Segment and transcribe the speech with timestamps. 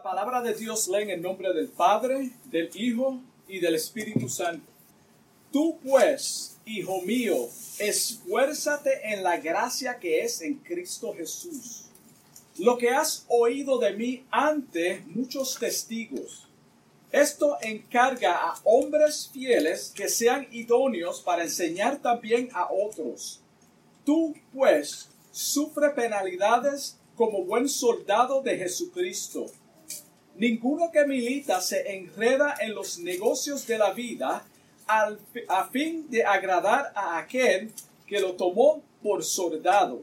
[0.00, 4.30] La palabra de Dios lee en el nombre del Padre, del Hijo y del Espíritu
[4.30, 4.64] Santo.
[5.52, 7.36] Tú pues, hijo mío,
[7.78, 11.84] esfuérzate en la gracia que es en Cristo Jesús.
[12.56, 16.48] Lo que has oído de mí ante muchos testigos.
[17.12, 23.42] Esto encarga a hombres fieles que sean idóneos para enseñar también a otros.
[24.06, 29.44] Tú, pues, sufre penalidades como buen soldado de Jesucristo.
[30.40, 34.42] Ninguno que milita se enreda en los negocios de la vida
[34.86, 37.70] al, a fin de agradar a aquel
[38.06, 40.00] que lo tomó por soldado.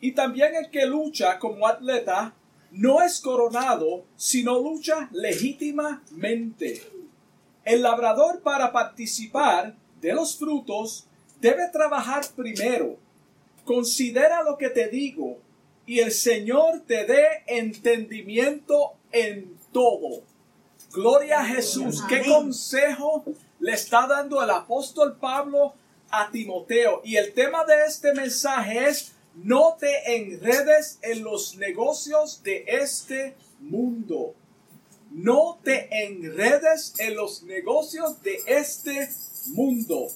[0.00, 2.32] Y también el que lucha como atleta
[2.70, 6.80] no es coronado, sino lucha legítimamente.
[7.62, 11.04] El labrador para participar de los frutos
[11.42, 12.96] debe trabajar primero.
[13.66, 15.36] Considera lo que te digo,
[15.84, 20.22] y el Señor te dé entendimiento en todo.
[20.92, 22.02] Gloria a Jesús.
[22.08, 23.24] ¿Qué consejo
[23.60, 25.74] le está dando el apóstol Pablo
[26.10, 27.02] a Timoteo?
[27.04, 33.36] Y el tema de este mensaje es no te enredes en los negocios de este
[33.60, 34.34] mundo.
[35.10, 39.08] No te enredes en los negocios de este
[39.46, 40.08] mundo.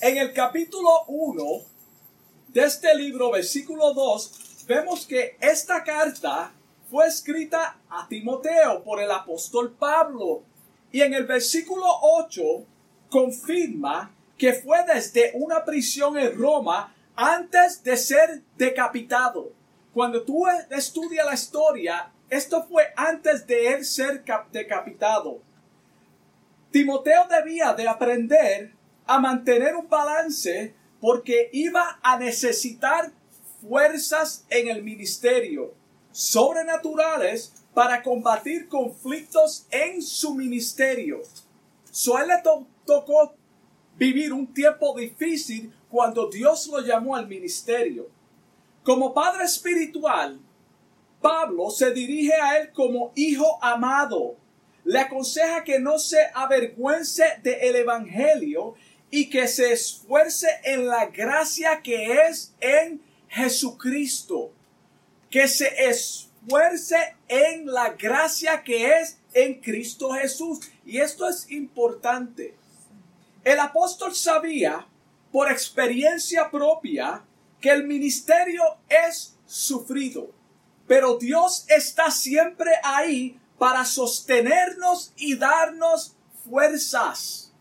[0.00, 1.44] En el capítulo 1
[2.48, 6.52] de este libro, versículo 2, vemos que esta carta
[6.92, 10.42] fue escrita a Timoteo por el apóstol Pablo.
[10.92, 12.42] Y en el versículo 8
[13.08, 19.52] confirma que fue desde una prisión en Roma antes de ser decapitado.
[19.94, 25.40] Cuando tú estudias la historia, esto fue antes de él ser decapitado.
[26.72, 28.74] Timoteo debía de aprender
[29.06, 33.12] a mantener un balance porque iba a necesitar
[33.62, 35.80] fuerzas en el ministerio
[36.12, 41.22] sobrenaturales para combatir conflictos en su ministerio.
[41.90, 42.42] So él le
[42.84, 43.34] tocó
[43.96, 48.08] vivir un tiempo difícil cuando Dios lo llamó al ministerio.
[48.82, 50.40] Como padre espiritual,
[51.20, 54.36] Pablo se dirige a él como hijo amado.
[54.84, 58.74] Le aconseja que no se avergüence del Evangelio
[59.10, 64.50] y que se esfuerce en la gracia que es en Jesucristo.
[65.32, 70.60] Que se esfuerce en la gracia que es en Cristo Jesús.
[70.86, 72.54] Y esto es importante.
[73.42, 74.86] El apóstol sabía
[75.32, 77.24] por experiencia propia
[77.60, 80.30] que el ministerio es sufrido,
[80.86, 86.14] pero Dios está siempre ahí para sostenernos y darnos
[86.48, 87.52] fuerzas.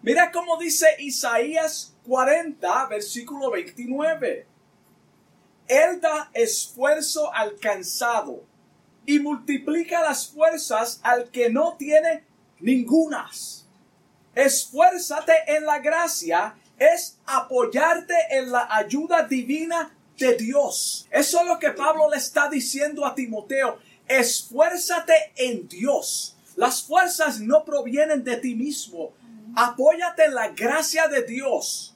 [0.00, 4.51] Mira cómo dice Isaías 40, versículo 29.
[5.68, 8.44] Él da esfuerzo al cansado
[9.06, 12.24] y multiplica las fuerzas al que no tiene
[12.60, 13.66] ningunas.
[14.34, 21.06] Esfuérzate en la gracia es apoyarte en la ayuda divina de Dios.
[21.10, 23.78] Eso es lo que Pablo le está diciendo a Timoteo.
[24.08, 26.36] Esfuérzate en Dios.
[26.56, 29.12] Las fuerzas no provienen de ti mismo.
[29.54, 31.94] Apóyate en la gracia de Dios.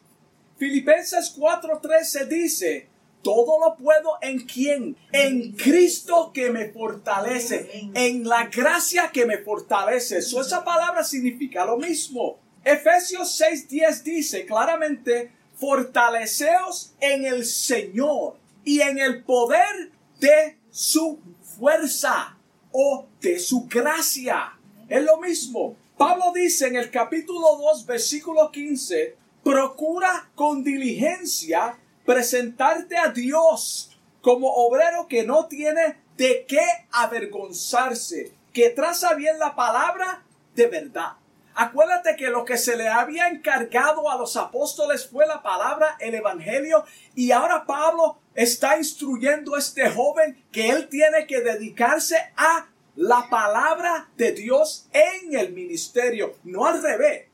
[0.57, 2.89] Filipenses 4:13 dice,
[3.23, 9.39] todo lo puedo en quien, en Cristo que me fortalece, en la gracia que me
[9.39, 10.19] fortalece.
[10.19, 12.39] esa palabra significa lo mismo.
[12.65, 19.91] Efesios 6:10 dice claramente, fortaleceos en el Señor y en el poder
[20.21, 21.19] de su
[21.59, 22.37] fuerza
[22.73, 24.53] o de su gracia.
[24.89, 25.77] Es lo mismo.
[25.97, 33.91] Pablo dice en el capítulo 2, versículo 15, procura con diligencia presentarte a Dios
[34.23, 40.23] como obrero que no tiene de qué avergonzarse, que traza bien la palabra
[40.55, 41.13] de verdad.
[41.55, 46.15] Acuérdate que lo que se le había encargado a los apóstoles fue la palabra, el
[46.15, 46.85] evangelio,
[47.15, 53.29] y ahora Pablo está instruyendo a este joven que él tiene que dedicarse a la
[53.31, 57.27] palabra de Dios en el ministerio, no al revés.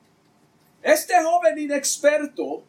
[0.83, 2.65] Este joven inexperto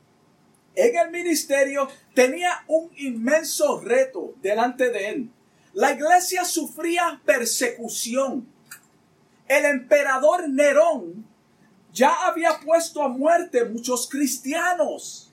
[0.76, 5.30] en el ministerio tenía un inmenso reto delante de él.
[5.74, 8.48] La iglesia sufría persecución.
[9.48, 11.26] El emperador Nerón
[11.92, 15.32] ya había puesto a muerte muchos cristianos.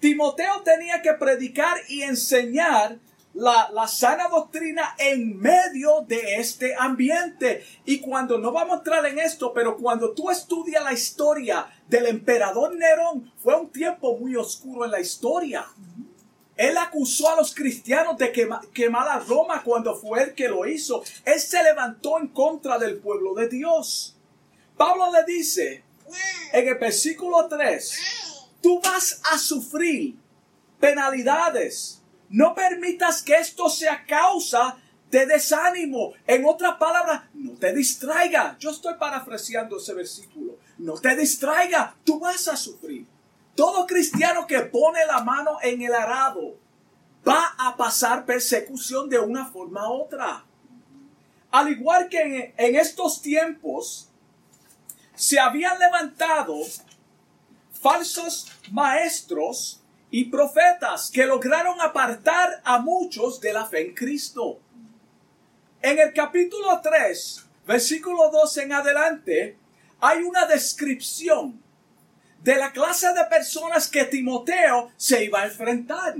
[0.00, 2.98] Timoteo tenía que predicar y enseñar
[3.36, 7.64] la, la, sana doctrina en medio de este ambiente.
[7.84, 12.06] Y cuando no vamos a entrar en esto, pero cuando tú estudias la historia del
[12.06, 15.66] emperador Nerón, fue un tiempo muy oscuro en la historia.
[16.56, 18.32] Él acusó a los cristianos de
[18.72, 21.02] quemar a Roma cuando fue él que lo hizo.
[21.24, 24.16] Él se levantó en contra del pueblo de Dios.
[24.76, 25.84] Pablo le dice
[26.52, 27.98] en el versículo 3,
[28.62, 30.16] tú vas a sufrir
[30.80, 32.02] penalidades.
[32.28, 34.76] No permitas que esto sea causa
[35.10, 36.12] de desánimo.
[36.26, 38.56] En otra palabra, no te distraiga.
[38.58, 40.58] Yo estoy parafraseando ese versículo.
[40.78, 41.94] No te distraiga.
[42.04, 43.06] Tú vas a sufrir.
[43.54, 46.58] Todo cristiano que pone la mano en el arado
[47.26, 50.44] va a pasar persecución de una forma u otra.
[51.50, 54.08] Al igual que en, estos tiempos
[55.14, 56.54] se habían levantado
[57.72, 59.80] falsos maestros
[60.16, 64.58] y profetas que lograron apartar a muchos de la fe en Cristo.
[65.82, 69.58] En el capítulo 3, versículo 2 en adelante,
[70.00, 71.62] hay una descripción
[72.42, 76.14] de la clase de personas que Timoteo se iba a enfrentar.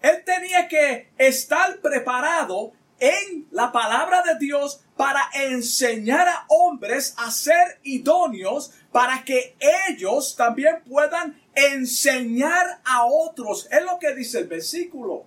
[0.00, 7.32] Él tenía que estar preparado en la palabra de Dios para enseñar a hombres a
[7.32, 9.56] ser idóneos para que
[9.88, 13.68] ellos también puedan enseñar a otros.
[13.70, 15.26] Es lo que dice el versículo.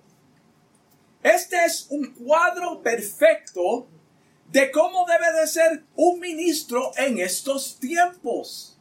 [1.22, 3.86] Este es un cuadro perfecto
[4.50, 8.78] de cómo debe de ser un ministro en estos tiempos.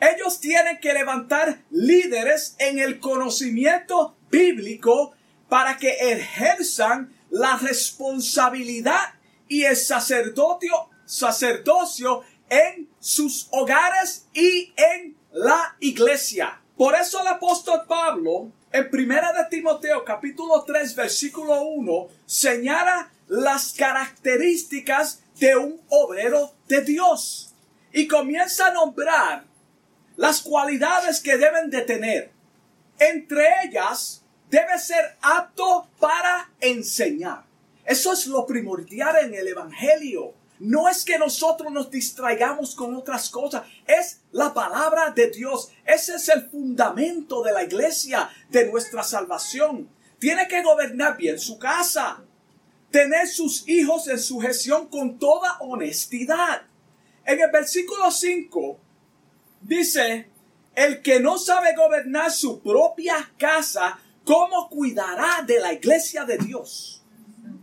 [0.00, 5.14] Ellos tienen que levantar líderes en el conocimiento bíblico
[5.48, 9.14] para que ejerzan la responsabilidad
[9.48, 16.60] y el sacerdocio, sacerdocio en sus hogares y en la iglesia.
[16.76, 23.72] Por eso el apóstol Pablo en primera de Timoteo capítulo 3 versículo 1 señala las
[23.72, 27.54] características de un obrero de Dios
[27.92, 29.44] y comienza a nombrar
[30.16, 32.30] las cualidades que deben de tener.
[32.98, 37.44] Entre ellas, debe ser apto para enseñar.
[37.84, 40.34] Eso es lo primordial en el Evangelio.
[40.62, 45.72] No es que nosotros nos distraigamos con otras cosas, es la palabra de Dios.
[45.84, 49.88] Ese es el fundamento de la iglesia, de nuestra salvación.
[50.20, 52.22] Tiene que gobernar bien su casa,
[52.92, 56.62] tener sus hijos en sujeción con toda honestidad.
[57.24, 58.78] En el versículo 5
[59.62, 60.28] Dice,
[60.74, 67.01] el que no sabe gobernar su propia casa, ¿cómo cuidará de la iglesia de Dios?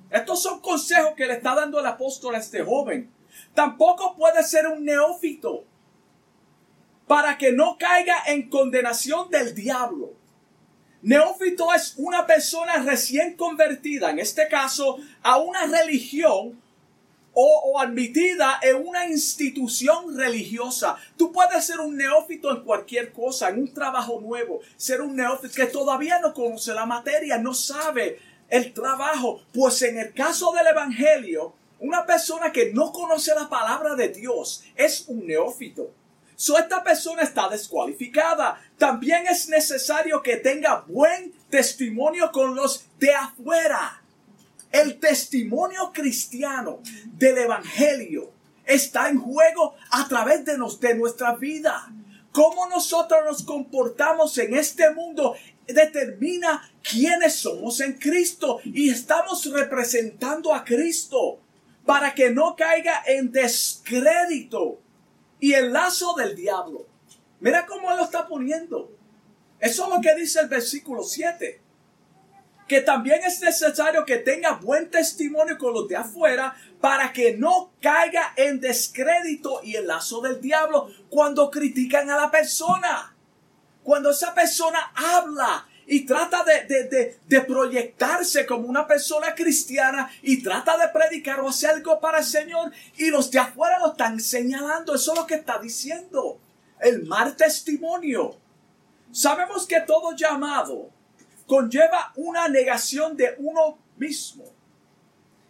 [0.10, 3.12] Estos son consejos que le está dando el apóstol a este joven.
[3.54, 5.66] Tampoco puede ser un neófito
[7.08, 10.14] para que no caiga en condenación del diablo.
[11.02, 16.62] Neófito es una persona recién convertida, en este caso, a una religión
[17.34, 20.98] o, admitida en una institución religiosa.
[21.16, 25.54] Tú puedes ser un neófito en cualquier cosa, en un trabajo nuevo, ser un neófito
[25.56, 29.42] que todavía no conoce la materia, no sabe el trabajo.
[29.54, 34.64] Pues en el caso del Evangelio, una persona que no conoce la palabra de Dios
[34.76, 35.92] es un neófito.
[36.36, 38.62] So, esta persona está descualificada.
[38.78, 44.02] También es necesario que tenga buen testimonio con los de afuera.
[44.72, 48.32] El testimonio cristiano del Evangelio
[48.66, 51.92] está en juego a través de, nos, de nuestra vida.
[52.32, 55.36] Cómo nosotros nos comportamos en este mundo
[55.74, 61.40] determina quiénes somos en Cristo y estamos representando a Cristo
[61.86, 64.80] para que no caiga en descrédito
[65.40, 66.86] y el lazo del diablo.
[67.40, 68.92] Mira cómo lo está poniendo.
[69.60, 71.62] Eso es lo que dice el versículo 7
[72.70, 77.74] que también es necesario que tenga buen testimonio con los de afuera para que no
[77.82, 83.16] caiga en descrédito y el lazo del diablo cuando critican a la persona.
[83.84, 90.78] Cuando esa persona habla y trata de, de, proyectarse como una persona cristiana y trata
[90.78, 94.94] de predicar o hacer algo para el Señor y los de afuera lo están señalando.
[94.94, 96.40] Eso es lo que está diciendo.
[96.80, 98.38] El mal testimonio.
[99.12, 100.92] Sabemos que todo llamado
[101.48, 104.46] conlleva una negación de uno mismo.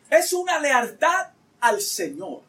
[0.09, 1.27] Es una lealtad
[1.59, 2.43] al Señor.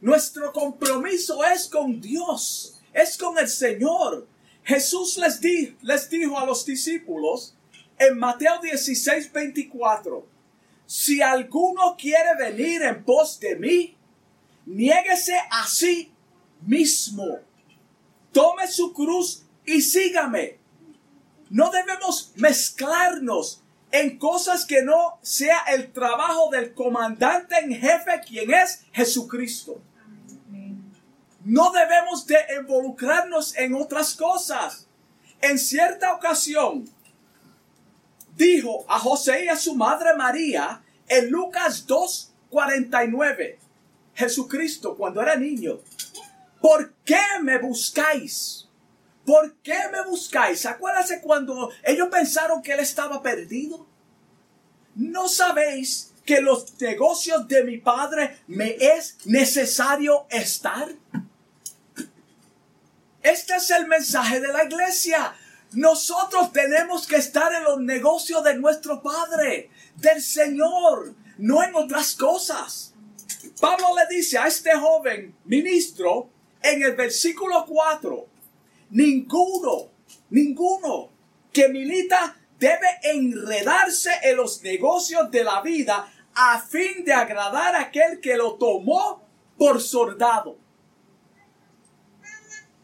[0.00, 4.26] Nuestro compromiso es con Dios, es con el Señor.
[4.64, 5.40] Jesús les,
[5.82, 7.54] les dijo a los discípulos
[7.98, 10.26] en Mateo 16, 24,
[10.86, 13.96] si alguno quiere venir en pos de mí,
[14.66, 16.12] niéguese a sí
[16.62, 17.38] mismo,
[18.32, 20.58] tome su cruz y sígame.
[21.48, 23.62] No debemos mezclarnos
[23.92, 29.80] en cosas que no sea el trabajo del comandante en jefe, quien es Jesucristo.
[31.50, 34.86] No debemos de involucrarnos en otras cosas.
[35.40, 36.88] En cierta ocasión,
[38.36, 43.58] dijo a José y a su madre María en Lucas 2:49,
[44.14, 45.80] Jesucristo cuando era niño,
[46.60, 48.68] ¿por qué me buscáis?
[49.26, 50.64] ¿Por qué me buscáis?
[50.66, 53.88] Acuérdense cuando ellos pensaron que él estaba perdido.
[54.94, 60.86] ¿No sabéis que los negocios de mi padre me es necesario estar?
[63.22, 65.34] Este es el mensaje de la iglesia.
[65.72, 72.16] Nosotros tenemos que estar en los negocios de nuestro Padre, del Señor, no en otras
[72.16, 72.94] cosas.
[73.60, 76.30] Pablo le dice a este joven ministro
[76.62, 78.26] en el versículo 4,
[78.90, 79.90] ninguno,
[80.30, 81.10] ninguno
[81.52, 87.82] que milita debe enredarse en los negocios de la vida a fin de agradar a
[87.82, 89.22] aquel que lo tomó
[89.56, 90.56] por soldado.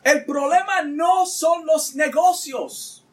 [0.06, 3.04] El problema no son los negocios.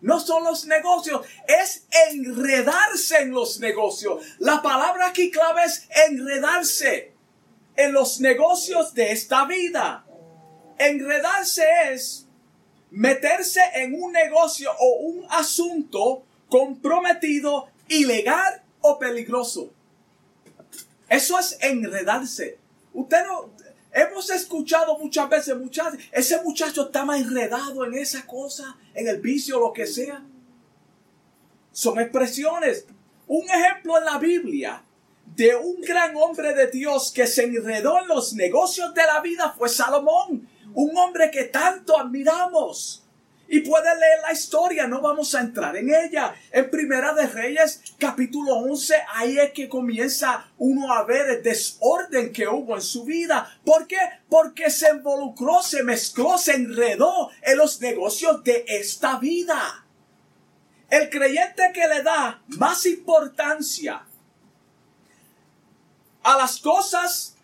[0.00, 4.20] No son los negocios, es enredarse en los negocios.
[4.40, 7.12] La palabra aquí clave es enredarse
[7.76, 10.04] en los negocios de esta vida.
[10.76, 12.26] Enredarse es
[12.90, 19.70] meterse en un negocio o un asunto comprometido, ilegal o peligroso.
[21.08, 22.58] Eso es enredarse.
[22.92, 23.50] Usted no,
[23.92, 29.58] Hemos escuchado muchas veces, muchachos, ese muchacho más enredado en esa cosa, en el vicio,
[29.58, 30.22] lo que sea.
[31.72, 32.86] Son expresiones.
[33.26, 34.82] Un ejemplo en la Biblia
[35.36, 39.54] de un gran hombre de Dios que se enredó en los negocios de la vida
[39.56, 42.99] fue Salomón, un hombre que tanto admiramos.
[43.52, 46.36] Y puede leer la historia, no vamos a entrar en ella.
[46.52, 52.32] En Primera de Reyes, capítulo 11, ahí es que comienza uno a ver el desorden
[52.32, 53.58] que hubo en su vida.
[53.64, 53.98] ¿Por qué?
[54.28, 59.84] Porque se involucró, se mezcló, se enredó en los negocios de esta vida.
[60.88, 64.06] El creyente que le da más importancia
[66.22, 67.34] a las cosas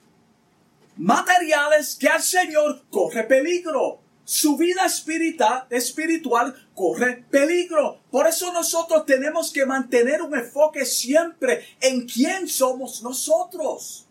[0.96, 8.00] materiales que al Señor corre peligro su vida espiritual, espiritual corre peligro.
[8.10, 14.04] Por eso nosotros tenemos que mantener un enfoque siempre en quién somos nosotros.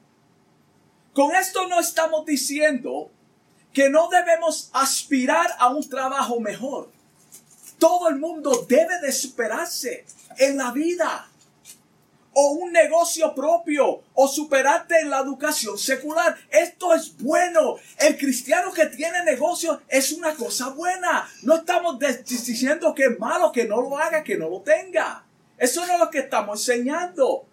[1.14, 3.12] Con esto no estamos diciendo
[3.74, 6.90] que no debemos aspirar a un trabajo mejor.
[7.78, 10.06] Todo el mundo debe de esperarse
[10.38, 11.30] en la vida
[12.38, 16.38] o un negocio propio o superarte en la educación secular.
[16.52, 17.78] Esto es bueno.
[17.98, 21.28] El cristiano que tiene negocio es una cosa buena.
[21.44, 25.26] No estamos diciendo que es malo que no lo haga, que no lo tenga.
[25.58, 27.46] Eso no es lo que estamos enseñando.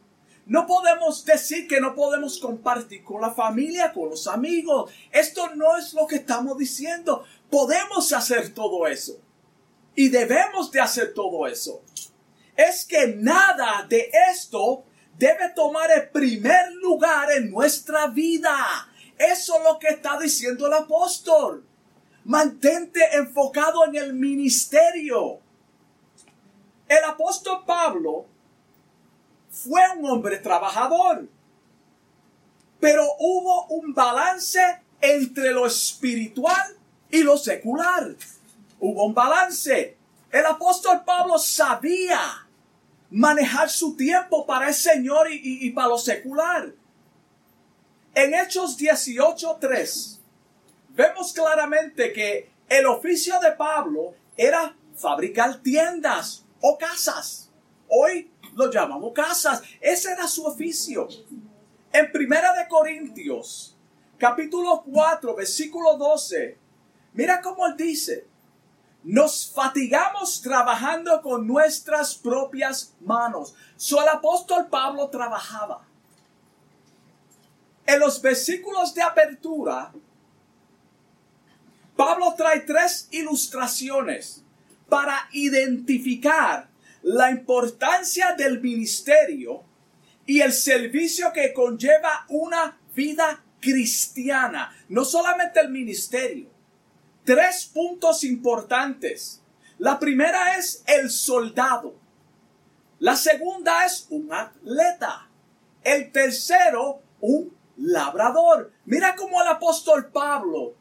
[0.47, 4.91] No podemos decir que no podemos compartir con la familia, con los amigos.
[5.12, 7.25] Esto no es lo que estamos diciendo.
[7.49, 9.21] Podemos hacer todo eso.
[9.95, 11.83] Y debemos de hacer todo eso
[12.57, 14.85] es que nada de esto
[15.19, 18.57] debe tomar el primer lugar en nuestra vida.
[19.19, 21.65] Eso es lo que está diciendo el apóstol.
[22.25, 25.41] Mantente enfocado en el ministerio.
[26.89, 28.27] El apóstol Pablo
[29.51, 31.29] fue un hombre trabajador,
[32.81, 34.61] pero hubo un balance
[35.01, 36.77] entre lo espiritual
[37.11, 38.15] y lo secular.
[38.81, 39.97] Hubo un balance.
[40.33, 42.49] El apóstol Pablo sabía
[43.11, 46.73] manejar su tiempo para el Señor y, para lo secular.
[48.15, 50.19] En Hechos 18.3
[50.89, 57.51] vemos claramente que el oficio de Pablo era fabricar tiendas o casas.
[57.89, 59.62] Hoy lo llamamos casas.
[59.83, 61.09] Ese era su oficio.
[61.93, 63.77] En Primera de Corintios,
[64.17, 66.57] capítulo 4, versículo 12,
[67.12, 68.32] mira cómo él dice,
[69.05, 73.55] nos fatigamos trabajando con nuestras propias manos.
[73.77, 75.87] So el apóstol Pablo trabajaba.
[77.85, 79.93] En los versículos de apertura,
[81.97, 84.45] Pablo trae tres ilustraciones
[84.89, 86.69] para identificar
[87.03, 89.65] la importancia del ministerio
[90.27, 94.73] y el servicio que conlleva una vida cristiana.
[94.89, 96.52] No solamente el ministerio,
[97.25, 99.43] tres puntos importantes.
[99.79, 101.95] La primera es el soldado.
[102.99, 105.29] La segunda es un atleta.
[105.83, 108.73] El tercero, un labrador.
[108.85, 110.75] Mira cómo el apóstol Pablo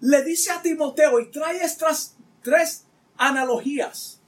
[0.00, 2.86] le dice a Timoteo y trae estas tres
[3.16, 4.20] analogías.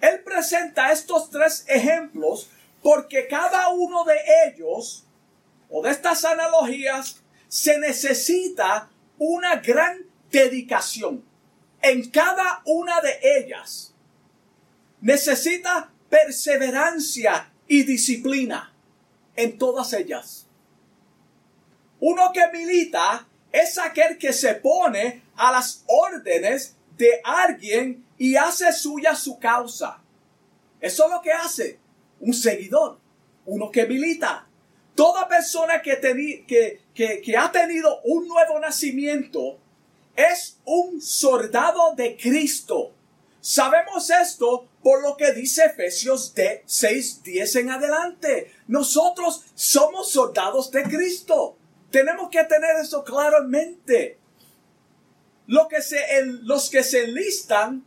[0.00, 2.48] Él presenta estos tres ejemplos
[2.82, 4.16] porque cada uno de
[4.46, 5.04] ellos
[5.68, 11.24] o de estas analogías se necesita una gran dedicación
[11.82, 13.94] en cada una de ellas
[15.00, 18.74] necesita perseverancia y disciplina
[19.36, 20.46] en todas ellas.
[22.00, 28.72] Uno que milita es aquel que se pone a las órdenes de alguien y hace
[28.72, 30.02] suya su causa.
[30.80, 31.78] Eso es lo que hace
[32.20, 32.98] un seguidor,
[33.46, 34.46] uno que milita.
[34.94, 35.98] Toda persona que,
[36.46, 39.59] que, que ha tenido un nuevo nacimiento
[40.20, 42.92] es un soldado de Cristo.
[43.40, 48.52] Sabemos esto por lo que dice Efesios de 6, 10 en adelante.
[48.68, 51.56] Nosotros somos soldados de Cristo.
[51.90, 54.18] Tenemos que tener eso claramente.
[55.46, 55.98] Lo que se,
[56.42, 57.84] los que se enlistan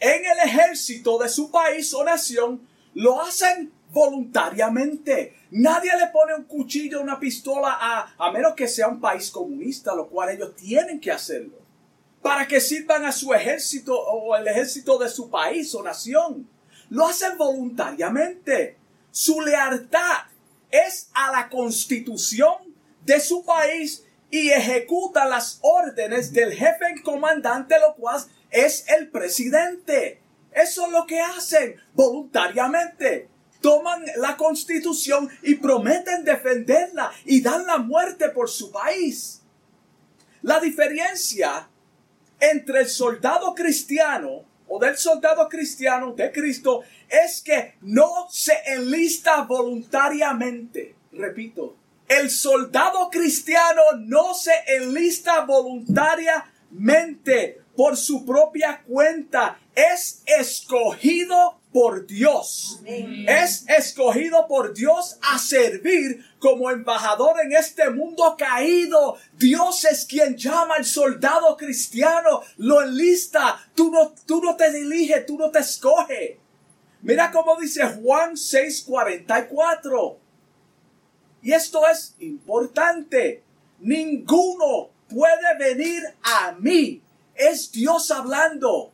[0.00, 5.34] en el ejército de su país o nación lo hacen voluntariamente.
[5.52, 9.94] Nadie le pone un cuchillo, una pistola a, a menos que sea un país comunista,
[9.94, 11.58] lo cual ellos tienen que hacerlo.
[12.20, 16.48] Para que sirvan a su ejército o el ejército de su país o nación.
[16.90, 18.76] Lo hacen voluntariamente.
[19.10, 20.24] Su lealtad
[20.70, 22.74] es a la constitución
[23.04, 28.20] de su país y ejecuta las órdenes del jefe comandante, lo cual
[28.50, 30.20] es el presidente.
[30.50, 33.28] Eso es lo que hacen voluntariamente.
[33.64, 39.40] Toman la constitución y prometen defenderla y dan la muerte por su país.
[40.42, 41.66] La diferencia
[42.38, 49.44] entre el soldado cristiano o del soldado cristiano de Cristo es que no se enlista
[49.44, 50.94] voluntariamente.
[51.12, 51.74] Repito,
[52.06, 59.58] el soldado cristiano no se enlista voluntariamente por su propia cuenta.
[59.74, 62.78] Es escogido por Dios.
[62.86, 69.16] Es escogido por Dios a servir como embajador en este mundo caído.
[69.36, 73.60] Dios es quien llama al soldado cristiano, lo enlista.
[73.74, 76.36] Tú no, tú no te diriges, tú no te escoges.
[77.02, 80.16] Mira cómo dice Juan 6:44.
[81.42, 83.42] Y esto es importante.
[83.80, 87.02] Ninguno puede venir a mí.
[87.34, 88.93] Es Dios hablando.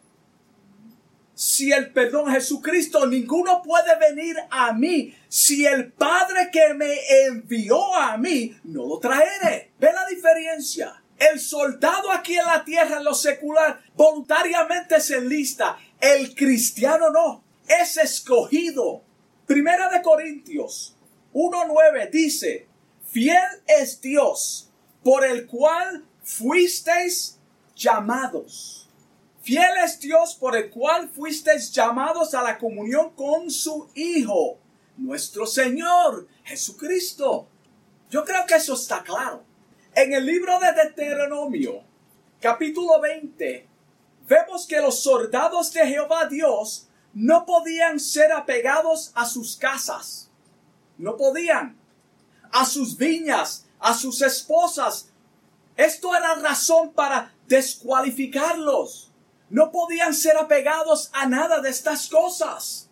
[1.41, 5.17] Si el perdón Jesucristo, ninguno puede venir a mí.
[5.27, 6.93] Si el Padre que me
[7.29, 9.73] envió a mí, no lo traeré.
[9.79, 11.03] ¿Ve la diferencia?
[11.19, 15.79] El soldado aquí en la tierra, en lo secular, voluntariamente se enlista.
[15.99, 17.43] El cristiano no.
[17.67, 19.03] Es escogido.
[19.47, 20.95] Primera de Corintios
[21.33, 22.69] 1.9 dice,
[23.09, 24.69] fiel es Dios
[25.03, 27.39] por el cual fuisteis
[27.75, 28.80] llamados.
[29.51, 34.61] Fiel es Dios por el cual fuisteis llamados a la comunión con su Hijo,
[34.97, 37.49] nuestro Señor Jesucristo.
[38.11, 39.43] Yo creo que eso está claro.
[39.93, 41.83] En el libro de Deuteronomio,
[42.41, 43.67] capítulo 20,
[44.29, 50.31] vemos que los soldados de Jehová Dios no podían ser apegados a sus casas
[50.97, 51.77] no podían.
[52.53, 55.09] A sus viñas, a sus esposas.
[55.77, 59.10] Esto era razón para descualificarlos.
[59.51, 62.89] No podían ser apegados a nada de estas cosas.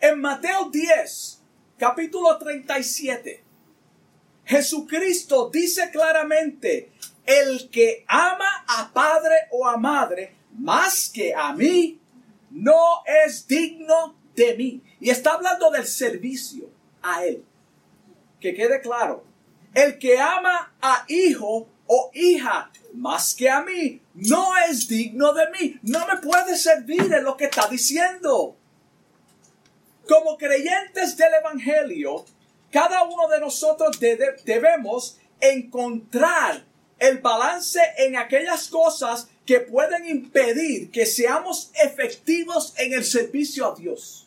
[0.00, 1.42] En Mateo 10,
[1.78, 3.44] capítulo 37,
[4.44, 6.92] Jesucristo dice claramente,
[7.26, 12.00] el que ama a padre o a madre más que a mí,
[12.50, 14.82] no es digno de mí.
[15.00, 16.70] Y está hablando del servicio
[17.02, 17.44] a Él.
[18.40, 19.24] Que quede claro,
[19.74, 25.44] el que ama a hijo o hija más que a mí, no es digno de
[25.50, 28.56] mí, no me puede servir en lo que está diciendo.
[30.08, 32.24] Como creyentes del Evangelio,
[32.70, 33.98] cada uno de nosotros
[34.44, 36.64] debemos encontrar
[36.98, 43.74] el balance en aquellas cosas que pueden impedir que seamos efectivos en el servicio a
[43.74, 44.26] Dios.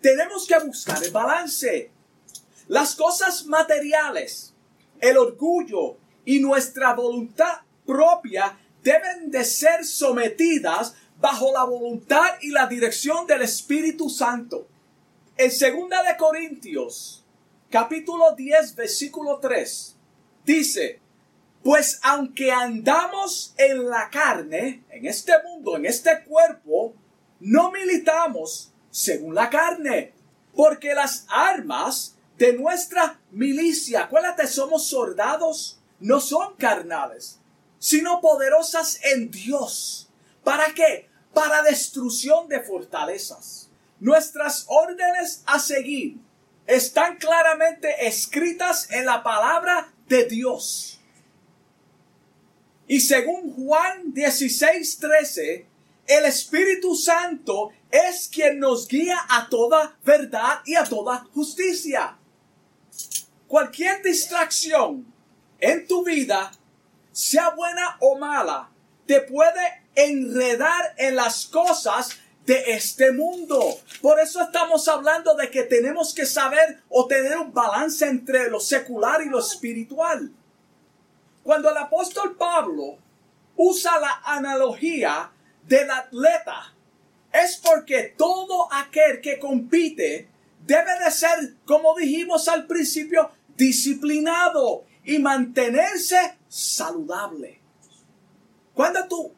[0.00, 1.90] Tenemos que buscar el balance.
[2.68, 4.54] Las cosas materiales,
[5.00, 7.60] el orgullo y nuestra voluntad
[8.82, 14.68] deben de ser sometidas bajo la voluntad y la dirección del Espíritu Santo.
[15.36, 17.24] En segunda de Corintios,
[17.70, 19.96] capítulo 10, versículo 3,
[20.44, 21.00] dice,
[21.62, 26.94] pues aunque andamos en la carne, en este mundo, en este cuerpo,
[27.40, 30.14] no militamos según la carne.
[30.54, 37.39] Porque las armas de nuestra milicia, acuérdate, somos soldados, no son carnales,
[37.80, 40.08] sino poderosas en Dios.
[40.44, 41.08] ¿Para qué?
[41.34, 43.68] Para destrucción de fortalezas.
[43.98, 46.18] Nuestras órdenes a seguir
[46.66, 51.00] están claramente escritas en la palabra de Dios.
[52.86, 55.66] Y según Juan 16, 13,
[56.06, 62.16] el Espíritu Santo es quien nos guía a toda verdad y a toda justicia.
[63.46, 65.06] Cualquier distracción
[65.60, 66.52] en tu vida,
[67.12, 68.70] sea buena o mala,
[69.06, 73.60] te puede enredar en las cosas de este mundo.
[74.00, 78.60] Por eso estamos hablando de que tenemos que saber o tener un balance entre lo
[78.60, 80.32] secular y lo espiritual.
[81.42, 82.98] Cuando el apóstol Pablo
[83.56, 85.30] usa la analogía
[85.66, 86.74] del atleta
[87.32, 90.28] es porque todo aquel que compite
[90.66, 97.60] debe de ser, como dijimos al principio, disciplinado y mantenerse saludable.
[98.72, 99.32] Cuando tú,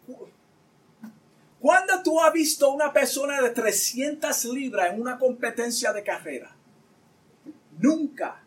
[2.04, 6.54] tú has visto una persona de 300 libras en una competencia de carrera?
[7.78, 8.42] Nunca.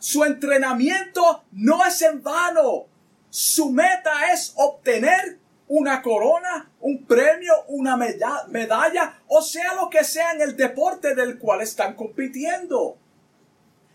[0.00, 2.86] Su entrenamiento no es en vano.
[3.30, 10.32] Su meta es obtener una corona, un premio, una medalla, o sea lo que sea
[10.32, 12.98] en el deporte del cual están compitiendo.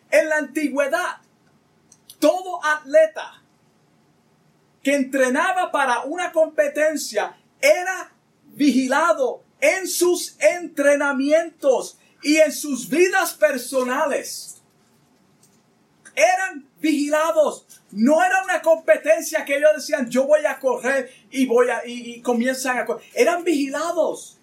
[0.10, 1.22] En la antigüedad,
[2.22, 3.42] todo atleta
[4.82, 8.14] que entrenaba para una competencia era
[8.54, 14.62] vigilado en sus entrenamientos y en sus vidas personales.
[16.16, 17.66] Eran vigilados.
[17.92, 22.22] No era una competencia que ellos decían, yo voy a correr y voy a, y,
[22.22, 23.04] comienzan a correr.
[23.14, 24.38] Eran vigilados.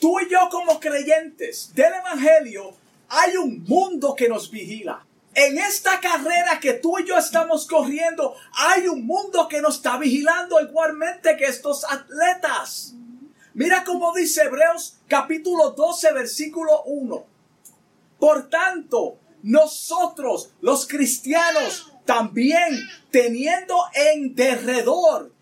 [0.00, 2.74] Tú y yo como creyentes del Evangelio,
[3.08, 5.05] hay un mundo que nos vigila.
[5.36, 9.98] En esta carrera que tú y yo estamos corriendo, hay un mundo que nos está
[9.98, 12.94] vigilando igualmente que estos atletas.
[13.52, 17.26] Mira cómo dice Hebreos capítulo 12, versículo 1.
[18.18, 25.34] Por tanto, nosotros, los cristianos, también teniendo en derredor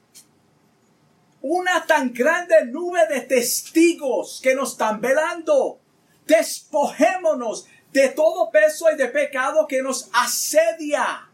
[1.41, 5.79] una tan grande nube de testigos que nos están velando,
[6.27, 11.31] despojémonos de todo peso y de pecado que nos asedia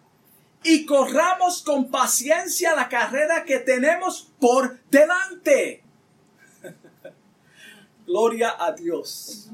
[0.62, 5.83] y corramos con paciencia la carrera que tenemos por delante.
[8.07, 9.49] Gloria a Dios.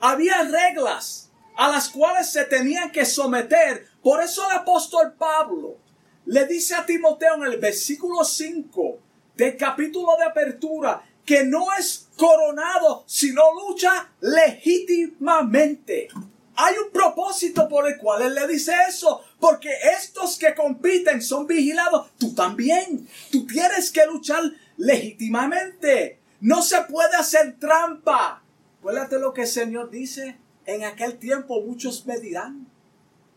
[0.00, 3.86] Había reglas a las cuales se tenían que someter.
[4.02, 5.76] Por eso el apóstol Pablo
[6.24, 8.98] le dice a Timoteo en el versículo 5
[9.34, 16.08] del capítulo de apertura que no es coronado, sino lucha legítimamente.
[16.56, 21.46] Hay un propósito por el cual él le dice eso, porque estos que compiten son
[21.46, 24.42] vigilados, tú también, tú tienes que luchar
[24.78, 26.18] legítimamente.
[26.40, 28.42] No se puede hacer trampa.
[28.78, 32.66] Acuérdate lo que el Señor dice en aquel tiempo muchos me dirán,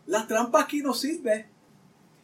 [0.08, 1.48] la trampa aquí no sirve.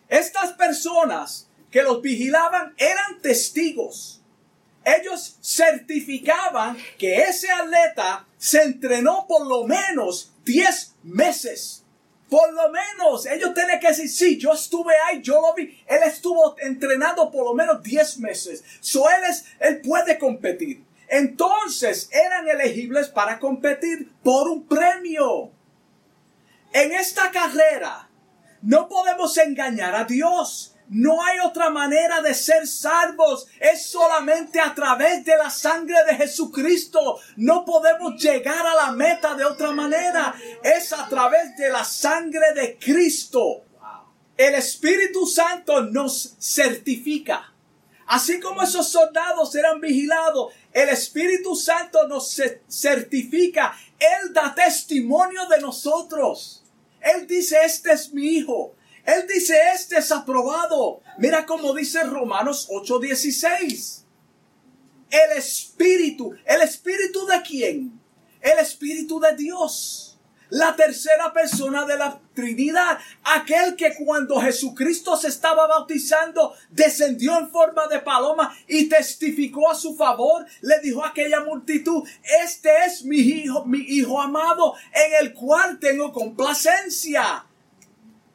[0.10, 4.22] Estas personas que los vigilaban eran testigos.
[4.86, 11.84] Ellos certificaban que ese atleta se entrenó por lo menos 10 meses.
[12.30, 15.84] Por lo menos, ellos tienen que decir, sí, yo estuve ahí, yo lo vi.
[15.88, 18.64] Él estuvo entrenado por lo menos 10 meses.
[18.80, 25.52] So él, es, él puede competir entonces eran elegibles para competir por un premio.
[26.74, 28.10] En esta carrera
[28.62, 30.75] no podemos engañar a Dios.
[30.90, 33.48] No hay otra manera de ser salvos.
[33.60, 37.20] Es solamente a través de la sangre de Jesucristo.
[37.38, 40.36] No podemos llegar a la meta de otra manera.
[40.64, 43.64] Es a través de la sangre de Cristo.
[44.38, 47.52] El Espíritu Santo nos certifica.
[48.08, 53.76] Así como esos soldados eran vigilados, el Espíritu Santo nos certifica.
[53.98, 56.64] Él da testimonio de nosotros.
[57.02, 58.76] Él dice, este es mi hijo.
[59.06, 61.02] Él dice, este es aprobado.
[61.18, 64.04] Mira cómo dice Romanos 8:16.
[65.10, 66.34] El Espíritu.
[66.46, 68.02] ¿El Espíritu de quién?
[68.42, 70.16] El Espíritu de Dios
[70.50, 77.50] la tercera persona de la Trinidad, aquel que cuando Jesucristo se estaba bautizando descendió en
[77.50, 82.04] forma de paloma y testificó a su favor, le dijo a aquella multitud,
[82.44, 87.46] este es mi hijo, mi hijo amado, en el cual tengo complacencia.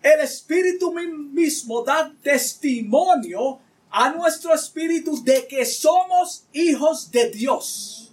[0.03, 3.61] El Espíritu mismo da testimonio
[3.91, 8.13] a nuestro espíritu de que somos hijos de Dios.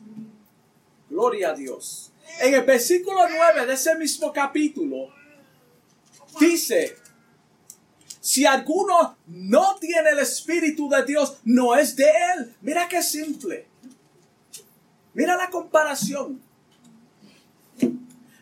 [1.09, 5.09] Gloria a Dios en el versículo 9 de ese mismo capítulo,
[6.39, 6.97] dice,
[8.19, 12.55] si alguno no tiene el Espíritu de Dios, no es de él.
[12.61, 13.67] Mira qué simple.
[15.13, 16.41] Mira la comparación.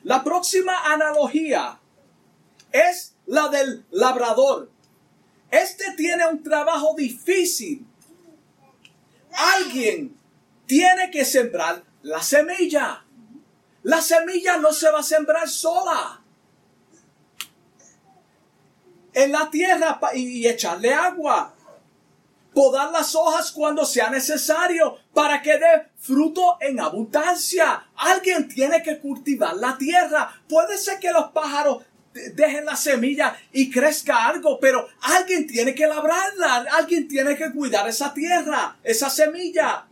[0.04, 1.80] La próxima analogía
[2.72, 4.70] es la del labrador.
[5.52, 7.86] Este tiene un trabajo difícil
[9.36, 10.18] alguien
[10.66, 13.04] tiene que sembrar la semilla.
[13.84, 16.22] La semilla no se va a sembrar sola.
[19.14, 21.54] En la tierra y echarle agua.
[22.54, 27.88] Podar las hojas cuando sea necesario para que dé fruto en abundancia.
[27.96, 30.42] Alguien tiene que cultivar la tierra.
[30.48, 31.84] Puede ser que los pájaros
[32.34, 37.88] dejen la semilla y crezca algo, pero alguien tiene que labrarla, alguien tiene que cuidar
[37.90, 39.86] esa tierra, esa semilla.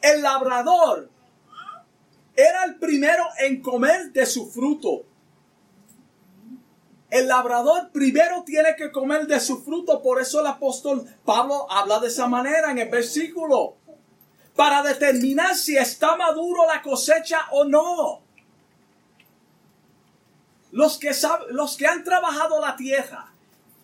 [0.00, 1.10] El labrador
[2.34, 5.04] era el primero en comer de su fruto.
[7.10, 12.00] El labrador primero tiene que comer de su fruto, por eso el apóstol Pablo habla
[12.00, 13.76] de esa manera en el versículo,
[14.54, 18.27] para determinar si está maduro la cosecha o no.
[20.78, 21.10] Los que,
[21.50, 23.32] los que han trabajado la tierra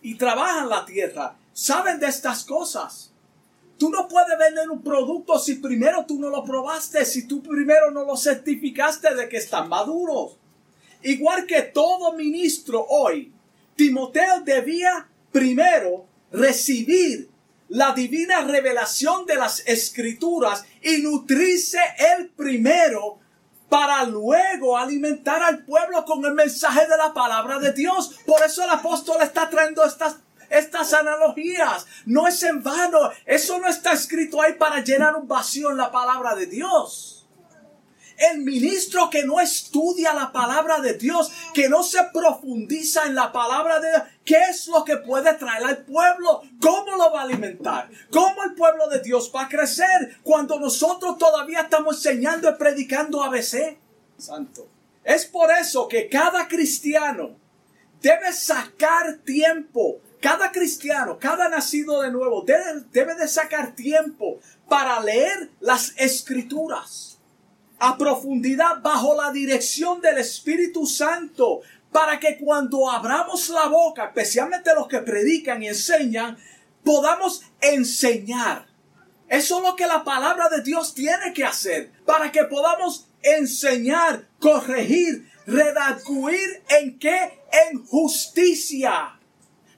[0.01, 3.11] y trabajan la tierra saben de estas cosas.
[3.77, 7.91] Tú no puedes vender un producto si primero tú no lo probaste, si tú primero
[7.91, 10.37] no lo certificaste de que están maduros.
[11.03, 13.33] Igual que todo ministro hoy,
[13.75, 17.29] Timoteo debía primero recibir
[17.67, 21.79] la divina revelación de las escrituras y nutrirse
[22.15, 23.19] él primero
[23.69, 28.15] para luego alimentar al pueblo con el mensaje de la palabra de Dios.
[28.25, 30.17] Por eso el apóstol está trayendo estas,
[30.49, 31.85] estas analogías.
[32.05, 33.11] No es en vano.
[33.25, 37.14] Eso no está escrito ahí para llenar un vacío en la palabra de Dios.
[38.17, 43.31] El ministro que no estudia la palabra de Dios, que no se profundiza en la
[43.31, 46.41] palabra de Dios, ¿qué es lo que puede traer al pueblo?
[46.61, 47.89] ¿Cómo lo va a alimentar?
[48.11, 53.23] ¿Cómo el pueblo de Dios va a crecer cuando nosotros todavía estamos enseñando y predicando
[53.23, 53.77] ABC?
[54.17, 54.67] Santo.
[55.03, 57.37] Es por eso que cada cristiano
[58.01, 64.99] debe sacar tiempo cada cristiano, cada nacido de nuevo, debe, debe, de sacar tiempo para
[64.99, 67.14] leer las escrituras
[67.79, 71.61] a profundidad bajo la dirección del Espíritu Santo
[71.91, 76.37] para que cuando abramos la boca, especialmente los que predican y enseñan,
[76.83, 78.67] podamos enseñar.
[79.27, 84.27] Eso es lo que la palabra de Dios tiene que hacer, para que podamos enseñar,
[84.39, 87.39] corregir, redacuir en qué?
[87.71, 89.15] En justicia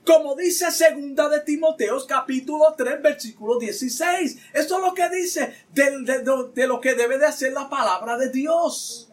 [0.07, 4.37] como dice segunda de Timoteos capítulo 3 versículo 16.
[4.53, 6.21] Esto es lo que dice de,
[6.53, 9.11] de, lo que debe de hacer la palabra de Dios.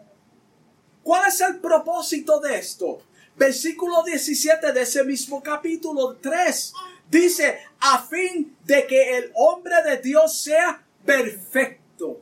[1.03, 3.01] ¿Cuál es el propósito de esto?
[3.35, 6.73] Versículo 17 de ese mismo capítulo 3
[7.11, 12.21] dice, a fin de que el hombre de Dios sea perfecto,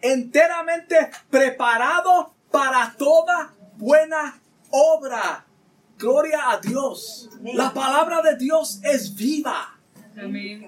[0.00, 5.45] enteramente preparado para toda buena obra.
[5.98, 7.30] Gloria a Dios.
[7.42, 9.72] La palabra de Dios es viva.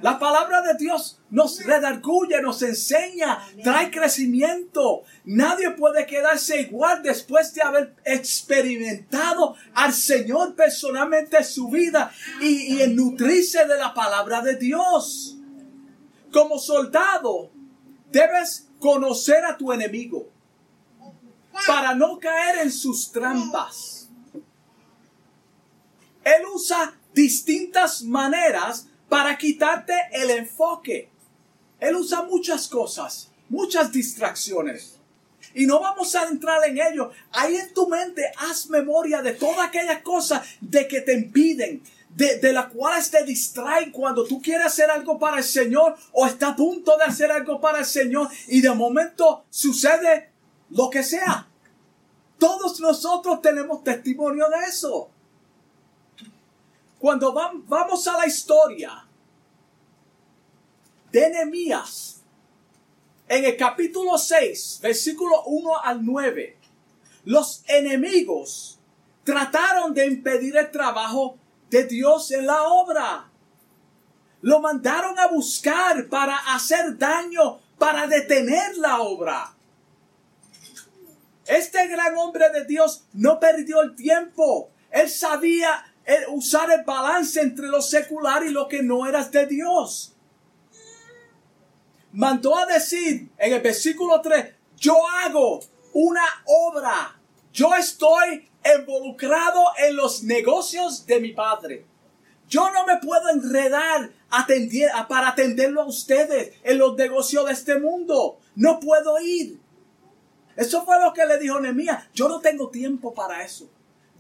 [0.03, 5.05] La palabra de Dios nos redarguye, nos enseña, trae crecimiento.
[5.25, 12.13] Nadie puede quedarse igual después de haber experimentado al Señor personalmente en su vida
[12.43, 15.39] y, y nutrirse de la palabra de Dios.
[16.31, 17.51] Como soldado,
[18.13, 20.29] debes conocer a tu enemigo
[21.67, 24.08] para no caer en sus trampas.
[26.29, 31.09] Él usa distintas maneras para quitarte el enfoque.
[31.81, 34.97] Él usa muchas cosas, muchas distracciones.
[35.55, 37.11] Y no vamos a entrar en ello.
[37.33, 42.39] Ahí en tu mente haz memoria de todas aquellas cosas de que te impiden, de,
[42.39, 46.49] de las cuales te distraen cuando tú quieres hacer algo para el Señor o está
[46.49, 50.31] a punto de hacer algo para el Señor y de momento sucede
[50.71, 51.49] lo que sea.
[52.39, 55.11] Todos nosotros tenemos testimonio de eso.
[56.99, 59.07] Cuando vamos a la historia
[61.13, 62.23] de Nehemías,
[63.29, 66.59] en el capítulo 6, versículo 1 al 9,
[67.25, 68.81] los enemigos
[69.23, 71.39] trataron de impedir el trabajo
[71.71, 73.31] de Dios en la obra.
[74.41, 79.55] Lo mandaron a buscar para hacer daño, para detener la obra.
[81.47, 84.71] Este gran hombre de Dios no perdió el tiempo.
[84.91, 85.88] Él sabía
[86.29, 90.15] usar el balance entre lo secular y lo que no eras de Dios.
[92.13, 95.61] Mandó a decir en el versículo 3, yo hago
[95.93, 97.21] una obra,
[97.53, 101.85] yo estoy involucrado en los negocios de mi padre.
[102.49, 104.11] Yo no me puedo enredar
[105.09, 108.39] para atenderlo a ustedes en los negocios de este mundo.
[108.57, 109.61] No puedo ir.
[110.57, 112.05] Eso fue lo que le dijo Nehemías.
[112.15, 113.69] Yo no tengo tiempo para eso.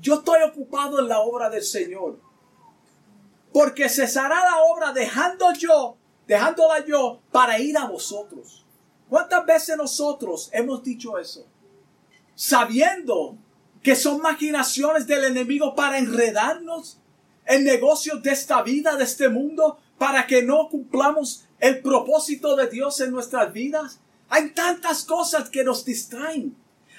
[0.00, 2.18] Yo estoy ocupado en la obra del Señor.
[3.52, 5.96] Porque cesará la obra dejando yo
[6.28, 8.64] dejándola yo para ir a vosotros.
[9.08, 11.46] ¿Cuántas veces nosotros hemos dicho eso?
[12.34, 13.37] Sabiendo
[13.82, 17.00] que son maquinaciones del enemigo para enredarnos
[17.46, 22.68] en negocios de esta vida, de este mundo, para que no cumplamos el propósito de
[22.68, 23.98] Dios en nuestras vidas.
[24.28, 26.54] Hay tantas cosas que nos distraen.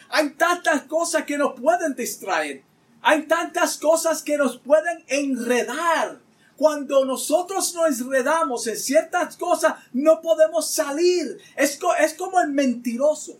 [0.09, 2.63] Hay tantas cosas que nos pueden distraer.
[3.01, 6.19] Hay tantas cosas que nos pueden enredar.
[6.57, 11.37] Cuando nosotros nos enredamos en ciertas cosas, no podemos salir.
[11.55, 13.39] Es, es como el mentiroso.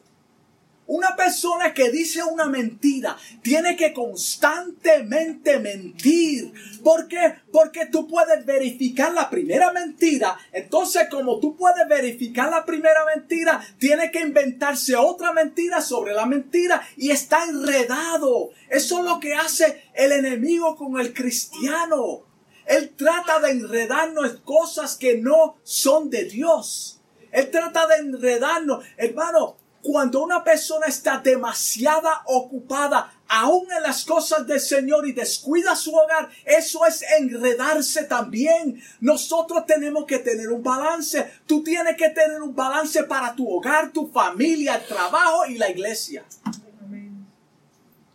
[0.90, 6.52] Una persona que dice una mentira tiene que constantemente mentir.
[6.84, 7.36] ¿Por qué?
[7.52, 10.36] Porque tú puedes verificar la primera mentira.
[10.52, 16.26] Entonces, como tú puedes verificar la primera mentira, tiene que inventarse otra mentira sobre la
[16.26, 18.50] mentira y está enredado.
[18.68, 22.24] Eso es lo que hace el enemigo con el cristiano.
[22.66, 27.00] Él trata de enredarnos cosas que no son de Dios.
[27.32, 28.84] Él trata de enredarnos.
[28.98, 35.76] Hermano, cuando una persona está demasiado ocupada aún en las cosas del Señor y descuida
[35.76, 38.82] su hogar, eso es enredarse también.
[39.00, 41.32] Nosotros tenemos que tener un balance.
[41.46, 45.70] Tú tienes que tener un balance para tu hogar, tu familia, el trabajo y la
[45.70, 46.26] iglesia.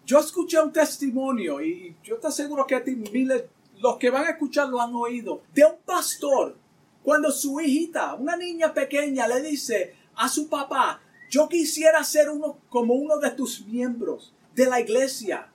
[0.05, 3.45] Yo escuché un testimonio y yo te aseguro que a ti miles,
[3.79, 6.57] los que van a escuchar lo han oído, de un pastor
[7.03, 11.01] cuando su hijita, una niña pequeña, le dice a su papá,
[11.35, 15.51] yo quisiera ser uno como uno de tus miembros de la iglesia.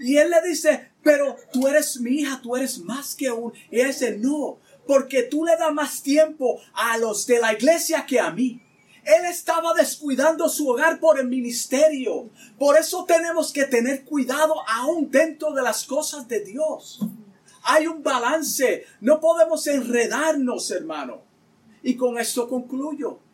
[0.00, 3.52] Y él le dice, pero tú eres mi hija, tú eres más que un.
[3.70, 8.06] Y él dice, no, porque tú le das más tiempo a los de la iglesia
[8.06, 8.62] que a mí.
[9.04, 12.30] Él estaba descuidando su hogar por el ministerio.
[12.58, 17.00] Por eso tenemos que tener cuidado aún dentro de las cosas de Dios.
[17.64, 18.86] Hay un balance.
[19.02, 21.20] No podemos enredarnos, hermano.
[21.82, 23.27] Y con esto concluyo.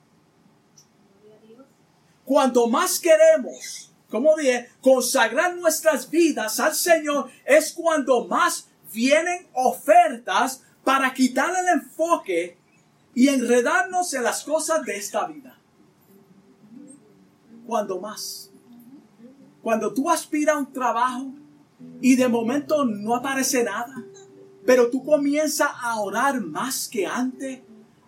[2.25, 10.63] Cuando más queremos, como dije, consagrar nuestras vidas al Señor, es cuando más vienen ofertas
[10.85, 12.59] para quitar el enfoque
[13.15, 15.59] y enredarnos en las cosas de esta vida.
[17.67, 18.51] Cuando más.
[19.63, 21.33] Cuando tú aspiras a un trabajo
[22.01, 24.05] y de momento no aparece nada,
[24.67, 27.61] pero tú comienzas a orar más que antes,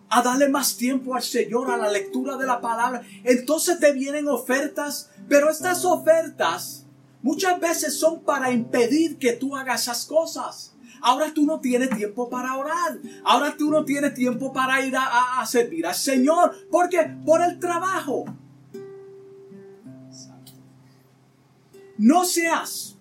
[0.08, 3.02] a darle más tiempo al Señor, a la lectura de la palabra.
[3.24, 6.86] Entonces te vienen ofertas, pero estas ofertas
[7.22, 10.74] muchas veces son para impedir que tú hagas esas cosas.
[11.02, 12.98] Ahora tú no tienes tiempo para orar.
[13.24, 16.54] Ahora tú no tienes tiempo para ir a, servir al Señor.
[16.70, 18.24] porque Por el trabajo.
[21.98, 22.96] No seas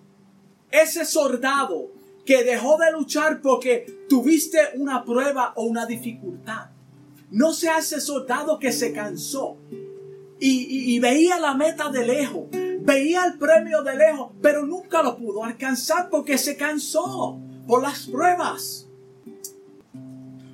[0.72, 1.92] ese soldado
[2.26, 6.75] que dejó de luchar porque tuviste una prueba o una dificultad.
[7.32, 9.58] No se hace soldado que se cansó
[10.40, 12.44] y, veía la meta de lejos,
[12.82, 18.06] veía el premio de lejos, pero nunca lo pudo alcanzar porque se cansó por las
[18.08, 18.88] pruebas.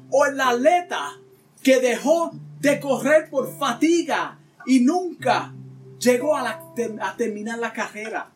[0.10, 1.20] O el atleta
[1.64, 5.54] que dejó de correr por fatiga y nunca
[6.00, 6.62] llegó a,
[7.02, 8.32] a, terminar la carrera.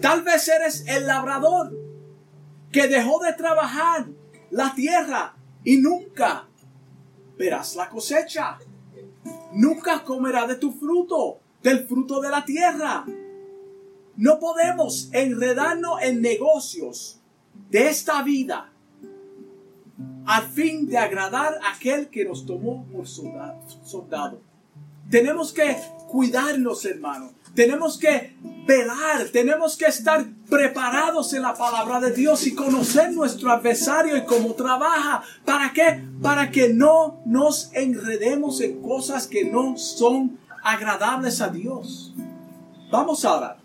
[0.00, 1.72] Tal vez eres el labrador
[2.72, 4.06] que dejó de trabajar
[4.50, 6.46] la tierra y nunca
[7.36, 8.58] verás la cosecha.
[9.52, 13.04] Nunca comerás de tu fruto, del fruto de la tierra.
[14.16, 17.20] No podemos enredarnos en negocios
[17.70, 18.70] de esta vida
[20.26, 24.40] al fin de agradar a aquel que nos tomó por soldado.
[25.10, 25.76] Tenemos que
[26.08, 27.32] cuidarnos, hermanos.
[27.54, 28.36] Tenemos que
[28.66, 34.24] velar, tenemos que estar preparados en la palabra de Dios y conocer nuestro adversario y
[34.24, 35.22] cómo trabaja.
[35.44, 36.02] ¿Para qué?
[36.20, 42.12] Para que no nos enredemos en cosas que no son agradables a Dios.
[42.90, 43.58] Vamos a orar.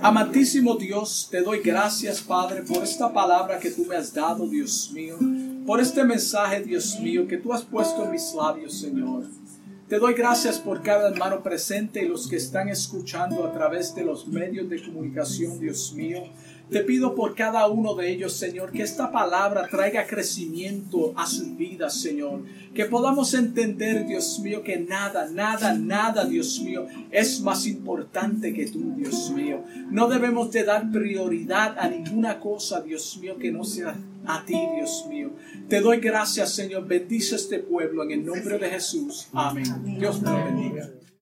[0.00, 4.90] Amantísimo Dios, te doy gracias, Padre, por esta palabra que tú me has dado, Dios
[4.92, 5.16] mío,
[5.66, 9.24] por este mensaje, Dios mío, que tú has puesto en mis labios, Señor.
[9.92, 14.02] Te doy gracias por cada hermano presente y los que están escuchando a través de
[14.02, 16.22] los medios de comunicación, Dios mío.
[16.72, 21.54] Te pido por cada uno de ellos, Señor, que esta palabra traiga crecimiento a su
[21.54, 22.40] vida, Señor.
[22.74, 28.66] Que podamos entender, Dios mío, que nada, nada, nada, Dios mío, es más importante que
[28.66, 29.62] tú, Dios mío.
[29.90, 33.94] No debemos de dar prioridad a ninguna cosa, Dios mío, que no sea
[34.24, 35.30] a ti, Dios mío.
[35.68, 36.86] Te doy gracias, Señor.
[36.86, 39.28] Bendice este pueblo en el nombre de Jesús.
[39.34, 39.98] Amén.
[39.98, 40.88] Dios te bendiga.